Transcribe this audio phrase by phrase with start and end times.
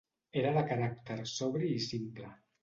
[0.39, 2.33] Era de caràcter sobri i simple.